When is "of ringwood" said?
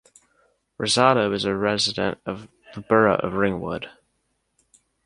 3.19-3.87